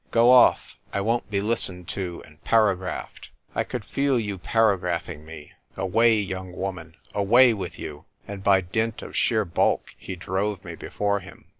[0.11, 0.77] "Go off!
[0.91, 3.29] I won't be listened to and paragraphed.
[3.53, 5.51] I could feel you paragraphing me.
[5.77, 10.73] Away, young woman: away with you." And by dint of sheer bulk, he drove me
[10.73, 11.45] before him.